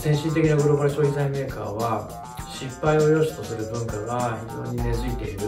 [0.00, 2.08] 先進的なグローバル消費財メーカーは
[2.50, 5.40] 失敗を良しとする文化が非常に根付いている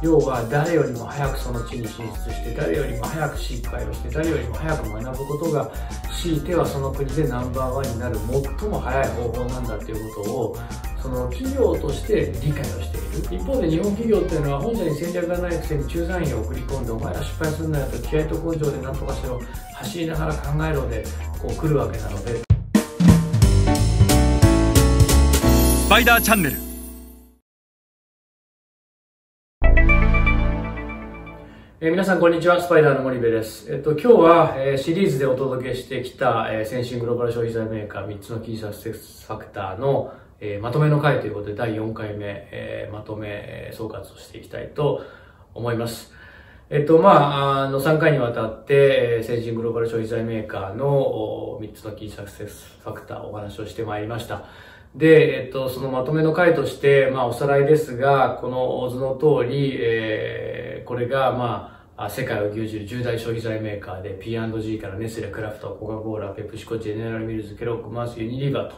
[0.00, 5.70] 要は誰よりも早くその地に進出して誰よりも早く失敗をして誰よりも早く学ぶことが
[6.22, 8.16] 強いてはその国でナンバーワンになる
[8.60, 10.56] 最も早い方法なんだということを
[11.02, 19.40] その企業として理解をしている一方で日本企業っていうのは本社に戦略がないくせに駐在員を送り込んでお前ら失敗するんだよと気合と根性で何とかしろ
[19.74, 21.04] 走りながら考えろで
[21.40, 22.45] こう来るわけなので
[25.86, 26.56] スパイダーチャンネル
[31.78, 33.72] えー、皆さんこんにちは、スパイダーの森部です。
[33.72, 45.04] えっと、今日は、えー、シリーズでお届けしてきた、えー、先進グローバル消費財メーカー3つのキーサクセスファクターの、えー、まとめの回ということで第4回目、えー、まとめ、えー、総括をしていきたいと
[45.54, 46.12] 思います。
[46.68, 54.46] えっと、まあ、あの、3回にわたって、えー、先進グローバル消費財メーカーの3つの key success factor をお話をしてまいりました。
[54.96, 68.76] で、えっと、そのまとめの回として、まあ、おさらいですが、この図の通り、えー、これが、まあ、世界を牛耳る十大消費財メーカーで P&G からネスレ、クラフト、コカ・コーラ、ペプシコ、ジェネラルミルズ、ケロック、マース、ユニリーバと、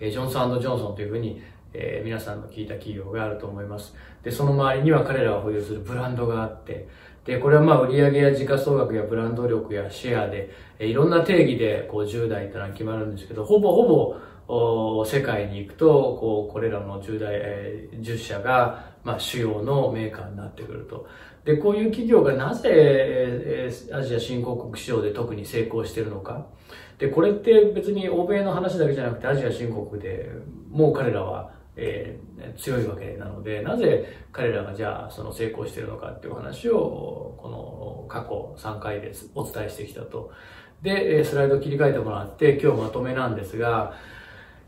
[0.00, 1.40] えー、ジョンソンジョンソンというふうに、
[1.72, 3.94] えー、皆さんの聞いた企業があると思います。
[4.24, 6.88] で、その周りには彼らが保有するブランドがあって、
[7.24, 14.16] で、これはまあ売上や時価総額やブランド力やシェアで、えー、いろんな定義でこう10代ってのは決まるんですけど、ほぼほぼ
[15.06, 15.86] 世界に行くと、
[16.20, 21.06] こう、これらの10代、えー、10社が、まあ、主要のメーカーになってくると。
[21.44, 26.46] で、こういう企業がなぜ、えー、アジア新興国市場で特に成功しているのか。
[26.98, 30.30] で、これって別に欧米の話だけじゃなくて、アジア新興国で
[30.68, 40.32] もう彼らは、えー、強いわけなので、なぜ彼らがじゃあその成功しているのかっていう話を、この過去3回でお伝えしてきたと。
[40.82, 43.94] で、スライド切り替えてもらって、今日まとめなんですが、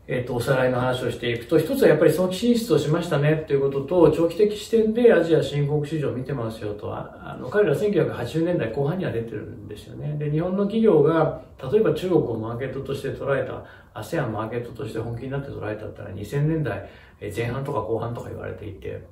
[0.05, 10.17] えっ、と、おさらいの話をしていくと、一つはやっぱり早期進出をしましたねっていうことと、長期的視点でアジア新興市場を見てますよと、あの、彼ら1980年代後半には出てるんですよね。
[10.17, 11.41] で、日本の企業が、
[11.71, 13.63] 例えば中国をマーケットとして捉えた、
[13.97, 16.89] ASEAN マーケットとして本気になって捉えたったら2000年代
[17.33, 19.05] 前半とか後半とか言われていて、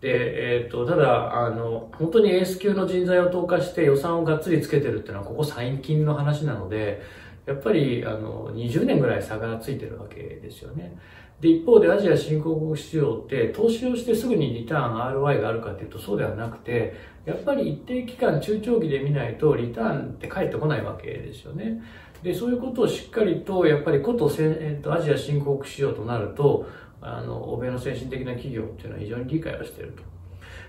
[0.00, 7.02] で、えっ、と、ただ、あの、本当にエース級の人材を投下して予算をがっつりつけてるっていうのは、ここ最近の話なので、
[7.48, 10.96] やっぱりあの20年ぐらい差がついてるわけですよね。
[11.40, 16.94] で、一方でアジア新興国市場って投資をしてすぐにリターン ROI があるかっていうとそうではなくて、
[17.24, 21.82] やっぱり一定期間中長期で見ないとリターンって返ってこないわけですよね。
[22.22, 26.66] で、そういうことをしっかりと、やっぱりことせ、えっと、アジア新興国市場となると、
[27.00, 30.17] あの、欧米の先進的な企業っていうのは非常に理解をしていると。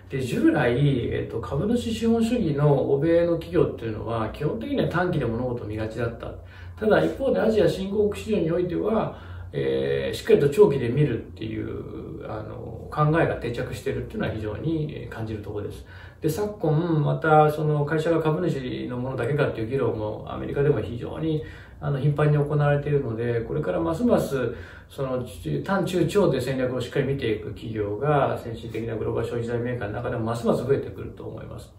[0.10, 0.76] で、従来、
[1.14, 6.34] えっと、株主資本主義の欧米の企業っていうのは、基本的には短期で物事を見がちだった。
[6.80, 9.16] ただ一方でアジア新興国市場においては、
[9.52, 15.86] えー、しっかりと長期で見るっていうあの考えが定着しているっていうのは非常に感じるところです。
[16.22, 21.44] で、昨今、またその会社が株主のものだけかっていう議論もアメリカでも非常に
[21.82, 24.54] あの頻繁に行われているので、これからますます
[24.90, 25.26] その
[25.64, 31.72] 短中長で戦略をしっかり見ていく企業が先進的なグローバル消費財メーカーの中でもますます増えてくると思います。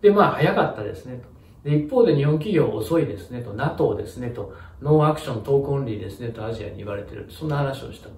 [0.00, 1.39] で、まあ早かったですねと。
[1.64, 7.26] で一方で日本企業遅いですねと、NATO ですねと、 No Action、Talk Only ですねとアジアに言われてる。
[7.30, 8.14] そんな話をしたと。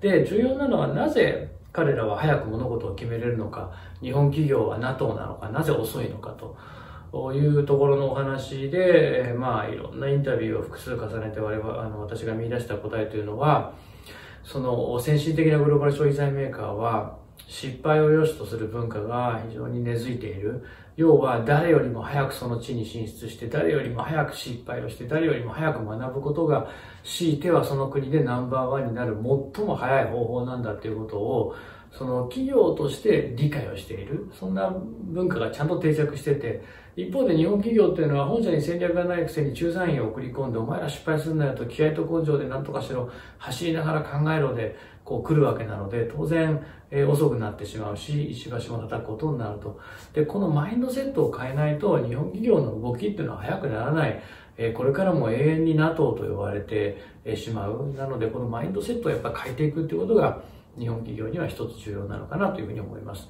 [0.00, 6.56] で、重要なのはなぜ彼らは早く物事を決めれるのか、日本企業は NATO なのか、なぜ遅いのかと。
[7.34, 13.72] いうところのお話で、まあ、いろんなインタビューを複数重ねて我々あの私が見出した答えというのは、
[14.44, 20.64] その先進的なグローバル消費財メーカーは、失敗を良しとする文化が非常に根付いている。
[20.96, 26.68] 要は誰よりも早くその地に進出して、誰よりも早く失敗をして、誰よりも早く学ぶことが、
[27.04, 29.14] 強いてはその国でナンバーワンになる
[29.54, 31.54] 最も早い方法なんだということを、
[31.92, 34.30] その企業として理解をしている。
[34.38, 34.74] そんな
[35.04, 36.64] 文化がちゃんと定着してて、
[36.96, 49.78] 一方で日本企業っていうのは本社に戦略がないくせに駐在員を送り込んで、お前ら失敗するんだよと気合と根性で何とかしろ、走りながら考えろで、こう来るわけなので、当然、えー、遅くなってしまうし、石橋も叩くことになると。
[50.14, 54.22] で、このマインドセットを変えないと、日本企業の動きっていうのは早くならない。
[54.56, 56.96] えー、これからも永遠に NATO と呼ばれて
[57.36, 57.92] しまう。
[57.92, 60.40] なので、このマインドセットをやっぱ変えていくっていうことが、
[60.78, 63.28] 日本企業には一つ重要なのかなというふうに思います。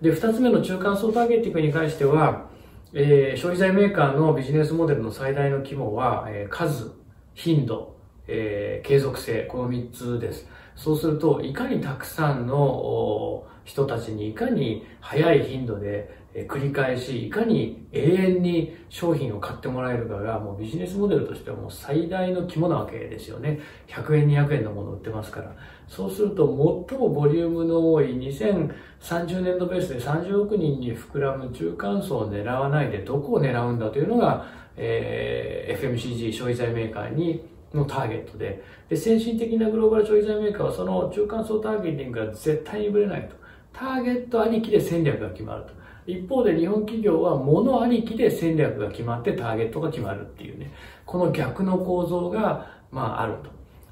[0.00, 2.46] で、二つ目の中間層ターゲティングに関しては、
[2.94, 6.92] えー、消費財メーカーのビジネスモデルの最大の規模は、えー、数、
[7.34, 7.96] 頻度、
[8.26, 10.48] えー、継続性、この3つです。
[10.74, 23.60] そうすると、いかにたくさんの人たちにいかに早い頻度で繰り返し、いかに永遠に商品を買ってもらえるかが、もうビジネスモデルとしてはもう最大の肝なわけですよね。
[23.88, 25.54] 100円、200円のもの売ってますから。
[25.88, 26.46] そうすると、
[26.88, 34.46] 最もボリュームの多い2030年度ベースで30億人に膨らむ中間層を狙わないで、どこを狙うんだというのが、
[34.76, 37.42] えー、FMCG 消費財メーカーに
[37.74, 43.36] のターゲットでで、先進的なグローバル消費財メーカーはその中間層ターゲティングが絶対にぶれないと。
[43.72, 45.77] ターゲットありきで戦略が決まると。
[46.08, 50.72] 一方で日本企業は物ありきで戦略が決まってターゲットが決まるっていうね、
[51.04, 53.50] この逆の構造が、まあ、あると。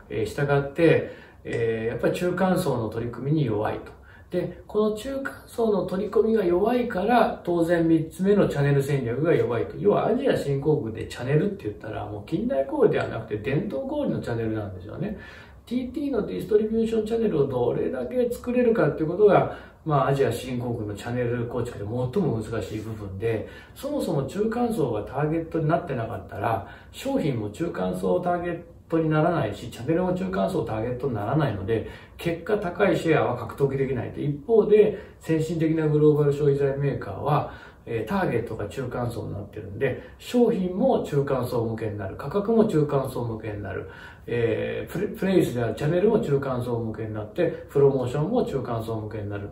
[0.09, 1.13] えー、従って、
[1.45, 3.93] えー、やっぱり中間層の取り組みに弱いと。
[4.31, 9.77] で、この中間層の取り込みが弱いから、当然3つ目のチャンネル戦略が弱いと。
[9.77, 15.19] 要はアジア新興国でチャンネルって言ったら、もう近代小売ではなくて伝統小売のチャンネルなんですよね。
[15.67, 22.11] TT のディストリビューションチャンネルをどれだけ作れるかっていうことが、まあ、アジア新興国のチャンネル構築で最も
[22.41, 34.21] 難しい部分で、そもそも中間層がターゲットになってなかったら、商品も中間層をターゲットにならないし、チャンネルも中間層ターゲットにならないので、結果高いシェアは獲得できないと。
[34.21, 37.53] 一方で、先進的なグローバル消費財メーカーは、
[37.87, 43.89] えターゲットが中間層になってるんで、商品も中間層向けになる、価格も中間層向けになる、
[44.27, 49.51] えー、プレイスであるチャンネルも中間層向けになって、プロモーションも中間層向けになる。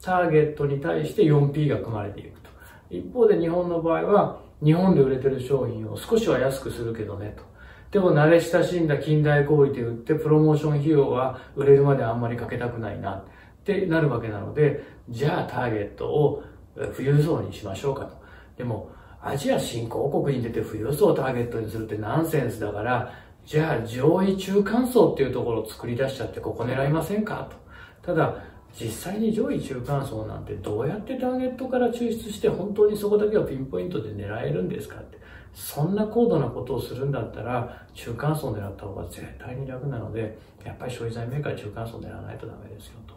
[0.00, 2.50] ターゲットに対して 4P が組まれていくと。
[2.90, 7.53] 一方で日本の場合は、日本で売れてる商品を少しは安くするけどねと。
[7.94, 13.24] でも慣れ親しんだ近代小売で売ってプロモーション費用は売れるまであんまりかけたくないなっ
[13.64, 16.42] てなるわけなので、じゃあターゲットを
[16.74, 18.16] 富裕層にしましょうかと。
[18.56, 18.90] でも、
[19.22, 23.12] アジア新興国に出て富裕層をターゲットにするってナンセンスだから、
[23.46, 27.56] じゃあ上位中間層っていうところを作り出しちゃってここ狙いませんかと。
[28.02, 28.42] ただ、
[28.78, 35.22] 実際に上位中間層なんてどうやってターゲットから抽出して本当にそこだけをピンポイントで狙えるんですかって。
[35.54, 43.14] そんな高度なことをするんだったら中間層を狙った方が絶対に楽なので、やっぱり消費財メーカー中間層を狙わないとダメですよと。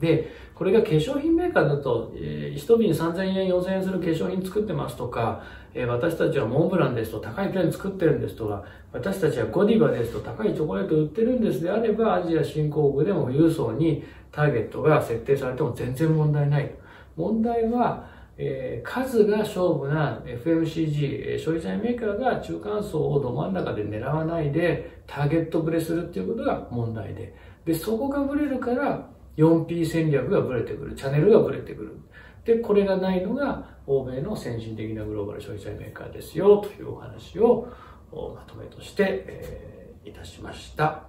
[0.00, 5.42] で、これが化粧品メーカーだと、えー、1瓶3000円、4000円する化粧品作ってますとか、
[5.74, 16.70] えー、私たちはモンブランですと高いペン作ってるんですとか、私たちはゴディバですと高いチョコレート売ってるんですであれば、アジア新興国でも富裕層にターゲットが設定されても全然問題ない。
[17.16, 27.34] 問題は、えー、数が勝負な FMCG、消費財メーカーが中間層をど真ん中で狙わないでターゲットブレするっていうことが問題で。
[27.64, 30.94] で、そこがブレるから 4P 戦略がぶれてくる。
[30.94, 31.96] チャンネルがぶれてくる。
[32.44, 37.68] で、これがないのが欧米の先進的なグローバル消費財メーカーですよというお話を
[38.12, 41.04] まとめとして、えー、いたしました。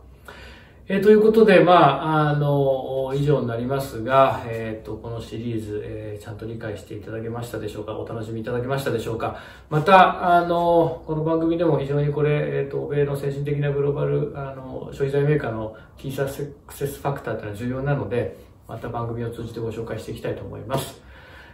[0.91, 7.95] え、ということで、まあ、あの、以上になりますが、えっ、ー、と、このシリーズ、えー、ちゃんと理解していただけましたでしょうか？
[7.95, 9.37] お楽しみいただけましたでしょうか？
[9.69, 18.35] また、あの、この番組でも非常にこれ、えっ、と、欧米の先進的なグローバル、あの、消費財メーカーのキーサクセスファクターというのは重要なので、
[18.67, 20.99] また番組を通じてご紹介していきたいと思います。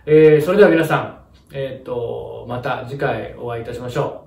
[0.06, 1.20] えー、それでは皆さん、
[1.54, 4.25] えっ、と、また次回お会いいたしましょう。